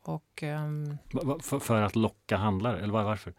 [0.03, 0.99] Och, um,
[1.43, 3.35] för, för, att locka handlare, eller varför?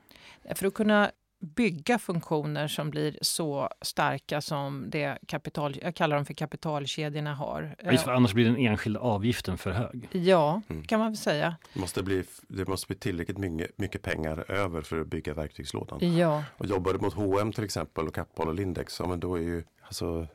[0.55, 6.25] För att kunna bygga funktioner som blir så starka som det kapital, jag kallar dem
[6.25, 7.75] för kapitalkedjorna har.
[7.91, 10.07] Just för annars blir den enskilda avgiften för hög.
[10.11, 10.83] Ja, mm.
[10.83, 11.55] kan man väl säga.
[11.73, 16.17] Det måste bli, det måste bli tillräckligt mycket, mycket pengar över för att bygga verktygslådan.
[16.17, 16.43] Ja.
[16.57, 19.41] Och jobbar du mot H&M till exempel och Kappahl och Lindex, ja, men då är
[19.41, 20.27] ju alltså,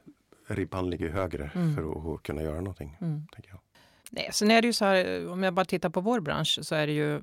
[0.49, 1.75] ribban ligger högre mm.
[1.75, 2.99] för att, att, kunna göra någonting.
[3.01, 3.27] Mm.
[3.33, 3.61] Tänker jag.
[4.11, 6.75] Nej, sen är det ju så här, om jag bara tittar på vår bransch så
[6.75, 7.23] är det ju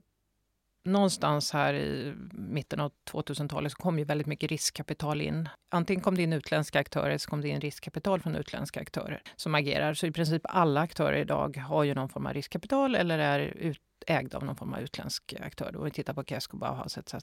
[0.86, 5.50] någonstans här i mitten av 2000-talet så kom ju väldigt mycket riskkapital in.
[5.72, 9.22] Antingen kom det in utländska aktörer eller så kom det in riskkapital från utländska aktörer
[9.36, 9.93] som agerar.
[9.93, 13.82] Så i princip alla aktörer idag har ju någon form av riskkapital eller är ut,
[14.08, 15.78] ägda av någon form av utländsk aktör.
[15.78, 17.13] Om vi tittar på Kesko, Bauhaus etc.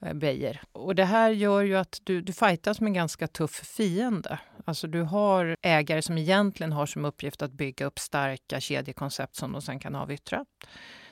[0.00, 0.60] Eh, Beijer.
[0.72, 4.38] Och det här gör ju att du, du fightas med en ganska tuff fiende.
[4.64, 9.52] Alltså du har ägare som egentligen har som uppgift att bygga upp starka kedjekoncept som
[9.52, 10.44] de sen kan avyttra.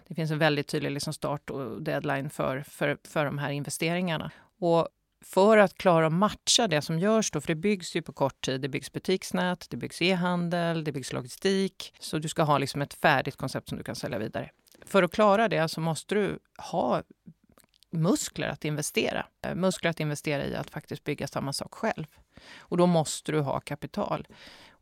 [0.09, 4.31] Det finns en väldigt tydlig liksom start och deadline för, för, för de här investeringarna.
[4.59, 4.88] Och
[5.21, 8.40] för att klara att matcha det som görs då, för det byggs ju på kort
[8.40, 8.61] tid.
[8.61, 11.94] Det byggs butiksnät, det byggs e-handel, det byggs logistik.
[12.01, 14.51] Så du ska ha liksom ett färdigt koncept som du kan sälja vidare.
[14.87, 17.03] För att klara det så måste du ha
[17.90, 19.27] muskler att investera.
[19.42, 22.07] Eh, muskler att investera i att faktiskt bygga samma sak själv.
[22.59, 24.27] Och då måste du ha kapital.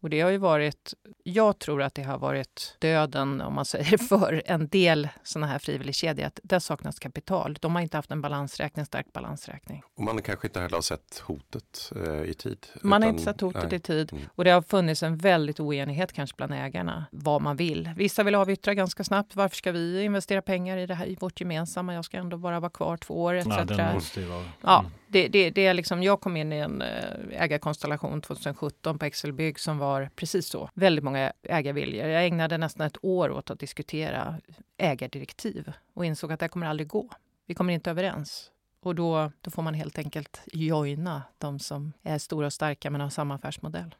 [0.00, 3.98] Och det har ju varit, jag tror att det har varit döden, om man säger,
[4.08, 6.26] för en del sådana här frivilligkedjor.
[6.26, 7.56] Att det saknas kapital.
[7.60, 9.82] De har inte haft en balansräkning, en stark balansräkning.
[9.94, 12.66] Och man kanske inte heller har sett hotet eh, i tid.
[12.82, 13.76] Man utan, har inte sett hotet nej.
[13.76, 14.12] i tid.
[14.12, 14.24] Mm.
[14.34, 17.90] Och det har funnits en väldigt oenighet kanske bland ägarna, vad man vill.
[17.96, 19.36] Vissa vill avyttra ganska snabbt.
[19.36, 21.94] Varför ska vi investera pengar i det här, i vårt gemensamma?
[21.94, 23.48] Jag ska ändå bara vara kvar två år, etc.
[24.60, 29.04] Ja, det, det, det, är liksom, jag kom in i en eh, ägarkonstellation 2017 på
[29.04, 29.85] Excelbygg som var
[30.16, 30.70] precis så.
[30.74, 32.06] Väldigt många ägarviljor.
[32.06, 34.40] Jag ägnade nästan ett år åt att diskutera
[34.76, 37.10] ägardirektiv och insåg att det kommer aldrig gå.
[37.46, 38.50] Vi kommer inte överens.
[38.80, 43.00] Och då, då får man helt enkelt joina de som är stora och starka men
[43.00, 43.94] har samma affärsmodell.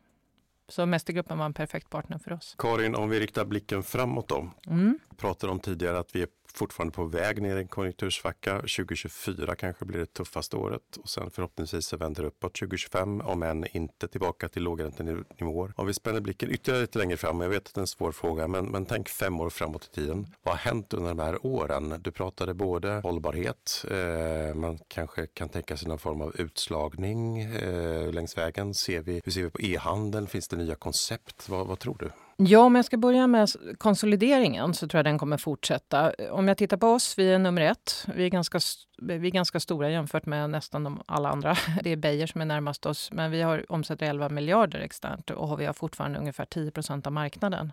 [0.69, 2.55] Så Mästergruppen var en perfekt partner för oss.
[2.59, 4.51] Karin, om vi riktar blicken framåt då.
[4.67, 4.99] Mm.
[5.17, 8.55] Pratade om tidigare att vi är fortfarande på väg ner i en konjunktursvacka.
[8.55, 13.43] 2024 kanske blir det tuffaste året och sen förhoppningsvis så vänder det uppåt 2025 om
[13.43, 15.73] än inte tillbaka till lågräntenivåer.
[15.77, 18.13] Om vi spänner blicken ytterligare lite längre fram, jag vet att det är en svår
[18.13, 20.27] fråga, men, men tänk fem år framåt i tiden.
[20.43, 21.95] Vad har hänt under de här åren?
[22.01, 28.13] Du pratade både hållbarhet, eh, man kanske kan tänka sig någon form av utslagning eh,
[28.13, 28.75] längs vägen.
[28.75, 30.27] Ser vi, hur ser vi på e-handeln?
[30.27, 31.49] Finns det nya koncept?
[31.49, 32.11] Vad, vad tror du?
[32.39, 36.13] Ja, om jag ska börja med konsolideringen så tror jag den kommer fortsätta.
[36.31, 38.07] Om jag tittar på oss, vi är nummer ett.
[38.15, 38.61] Vi är ganska,
[38.99, 41.57] vi är ganska stora jämfört med nästan de, alla andra.
[41.83, 45.61] Det är Beijer som är närmast oss, men vi har omsätter 11 miljarder externt och
[45.61, 47.73] vi har fortfarande ungefär 10 procent av marknaden.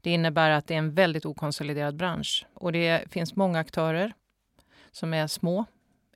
[0.00, 4.12] Det innebär att det är en väldigt okonsoliderad bransch och det finns många aktörer
[4.92, 5.64] som är små,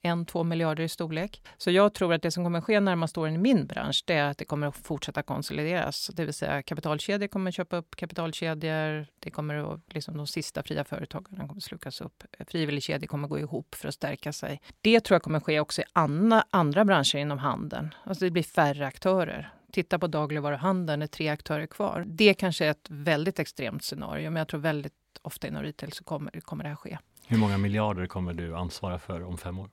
[0.02, 1.42] en, två miljarder i storlek.
[1.56, 4.30] Så jag tror att det som kommer ske närmaste åren i min bransch, det är
[4.30, 6.10] att det kommer att fortsätta konsolideras.
[6.14, 9.06] Det vill säga kapitalkedjor kommer att köpa upp kapitalkedjor.
[9.18, 12.24] Det kommer att, liksom de sista fria företagen kommer att slukas upp.
[12.46, 14.60] Frivilligkedjor kommer att gå ihop för att stärka sig.
[14.80, 17.94] Det tror jag kommer att ske också i andra, andra branscher inom handeln.
[18.04, 19.52] Alltså det blir färre aktörer.
[19.72, 22.04] Titta på dagligvaruhandeln, det är tre aktörer kvar.
[22.06, 26.04] Det kanske är ett väldigt extremt scenario, men jag tror väldigt ofta inom retail så
[26.04, 26.98] kommer, kommer det här ske.
[27.26, 29.70] Hur många miljarder kommer du ansvara för om fem år?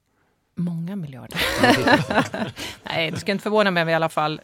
[0.60, 1.41] Många miljarder.
[2.84, 4.41] Nej, det ska inte förvåna mig, men i alla fall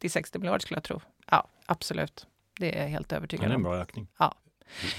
[0.00, 1.00] 50-60 miljarder skulle jag tro.
[1.30, 2.26] Ja, absolut.
[2.58, 3.48] Det är jag helt övertygad om.
[3.48, 4.08] Det är en bra ökning.
[4.18, 4.34] Ja.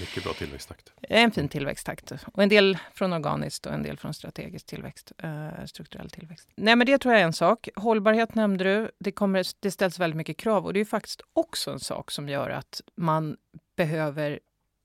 [0.00, 0.92] Mycket bra tillväxttakt.
[1.02, 2.12] En fin tillväxttakt.
[2.32, 6.48] Och en del från organiskt och en del från strategisk tillväxt, eh, strukturell tillväxt.
[6.54, 7.68] Nej, men det tror jag är en sak.
[7.76, 8.90] Hållbarhet nämnde du.
[8.98, 12.28] Det, kommer, det ställs väldigt mycket krav och det är faktiskt också en sak som
[12.28, 13.36] gör att man
[13.76, 14.40] behöver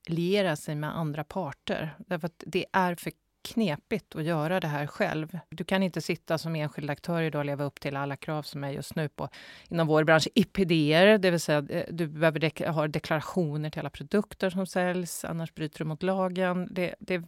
[0.06, 1.94] liera sig med andra parter.
[1.98, 3.12] Därför att det är för
[3.42, 5.38] knepigt att göra det här själv.
[5.48, 8.64] Du kan inte sitta som enskild aktör idag och leva upp till alla krav som
[8.64, 9.28] är just nu på
[9.68, 10.28] inom vår bransch.
[10.34, 15.24] IPDer, det vill säga eh, du behöver dek ha deklarationer till alla produkter som säljs,
[15.24, 16.68] annars bryter du mot lagen.
[16.70, 17.22] Det, det,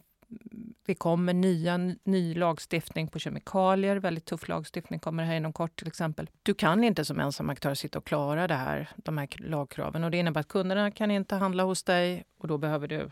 [0.85, 3.95] det kommer nya, ny lagstiftning på kemikalier.
[3.95, 6.29] Väldigt tuff lagstiftning kommer här inom kort till exempel.
[6.43, 10.03] Du kan inte som ensam aktör sitta och klara det här, de här lagkraven.
[10.03, 13.11] Och det innebär att kunderna kan inte handla hos dig och då behöver du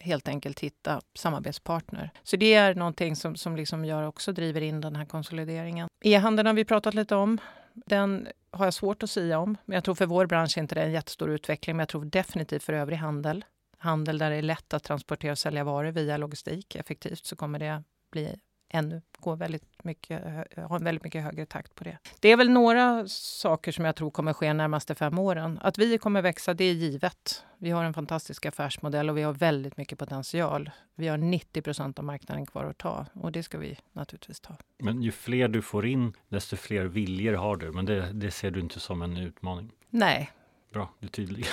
[0.00, 2.10] helt enkelt hitta samarbetspartner.
[2.22, 5.88] Så det är någonting som, som liksom gör också driver in den här konsolideringen.
[6.04, 7.40] E-handeln har vi pratat lite om.
[7.72, 9.56] Den har jag svårt att säga om.
[9.64, 11.76] Men jag tror för vår bransch är inte det en jättestor utveckling.
[11.76, 13.44] Men jag tror definitivt för övrig handel.
[13.78, 17.58] Handel där det är lätt att transportera och sälja varor via logistik effektivt så kommer
[17.58, 20.22] det bli ännu gå väldigt mycket,
[20.56, 21.98] ha en väldigt mycket högre takt på det.
[22.20, 25.58] Det är väl några saker som jag tror kommer ske närmaste fem åren.
[25.62, 27.44] Att vi kommer växa, det är givet.
[27.58, 30.70] Vi har en fantastisk affärsmodell och vi har väldigt mycket potential.
[30.94, 34.56] Vi har 90 procent av marknaden kvar att ta och det ska vi naturligtvis ta.
[34.78, 37.72] Men ju fler du får in, desto fler viljor har du.
[37.72, 39.72] Men det, det ser du inte som en utmaning?
[39.90, 40.30] Nej,
[40.72, 41.46] Bra, du är tydlig.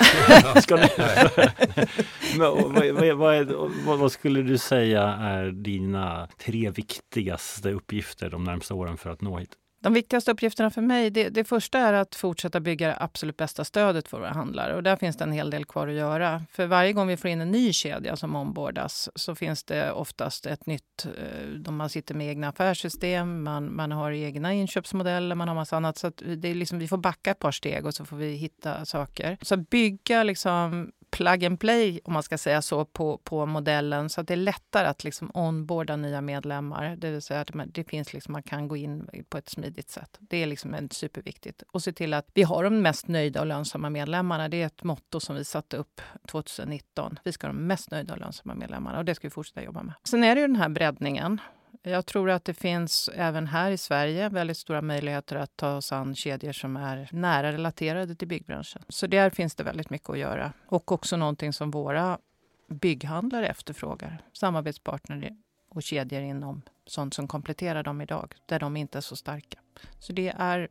[3.86, 9.38] Vad, skulle du säga är dina tre viktigaste uppgifter de närmsta åren för att nå
[9.38, 9.56] hit?
[9.80, 13.64] De viktigaste uppgifterna för mig, det, det, första är att fortsätta bygga det absolut bästa
[13.64, 14.76] stödet för våra handlare.
[14.76, 16.44] Och där finns det en hel del kvar att göra.
[16.52, 20.46] För varje gång vi får in en ny kedja som ombordas så finns det oftast
[20.46, 21.06] ett nytt...
[21.06, 25.78] Eh, de man sitter med egna affärssystem, man, man har egna inköpsmodeller, man har massa
[25.78, 25.98] annat.
[25.98, 28.86] Så det är liksom, vi får backa ett par steg och så får vi hitta
[28.86, 29.38] saker.
[29.42, 34.22] Så bygga liksom plug and play, om man ska säga så, på, på modellen så
[34.22, 36.96] att det är lättare att liksom onboarda nya medlemmar.
[36.96, 40.18] Det vill säga att det finns liksom, man kan gå in på ett smidigt sätt.
[40.20, 41.64] Det är liksom superviktigt.
[41.72, 44.50] Och se till att vi har de mest nöjda och lönsamma medlemmarna.
[44.50, 47.20] Det är ett motto som vi satte upp 2019.
[47.24, 49.84] Vi ska ha de mest nöjda och lönsamma medlemmarna och det ska vi fortsätta jobba
[49.84, 49.94] med.
[50.04, 51.42] Sen är det ju den här breddningen.
[51.88, 55.92] Jag tror att det finns även här i Sverige väldigt stora möjligheter att ta oss
[55.92, 58.82] an kedjor som är nära relaterade till byggbranschen.
[58.90, 60.54] Så där finns det väldigt mycket att göra.
[60.68, 62.18] Och också någonting som våra
[62.68, 64.18] bygghandlare efterfrågar.
[64.34, 65.36] Samarbetspartner
[65.70, 69.60] och kedjor inom sånt som kompletterar dem idag, där de inte är så starka.
[70.00, 70.68] Så det är,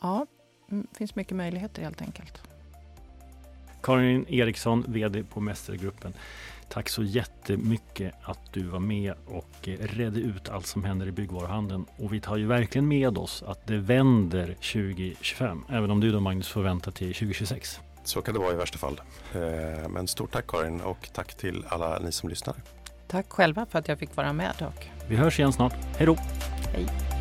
[0.00, 0.26] ja,
[0.68, 2.42] det finns mycket möjligheter helt enkelt.
[3.82, 6.14] Karin Eriksson, VD på Mästergruppen.
[6.68, 11.86] Tack så jättemycket att du var med och redde ut allt som händer i byggvaruhandeln.
[11.96, 16.20] Och vi tar ju verkligen med oss att det vänder 2025, även om du då
[16.20, 17.80] Magnus får vänta till 2026.
[18.04, 19.00] Så kan det vara i värsta fall.
[19.34, 22.54] Eh, men stort tack Karin och tack till alla ni som lyssnar.
[23.08, 24.54] Tack själva för att jag fick vara med.
[24.60, 24.86] Och...
[25.08, 25.74] Vi hörs igen snart.
[25.96, 26.16] Hej då!
[26.72, 27.15] Hej!